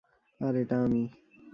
[0.39, 1.03] আর এটা আমি।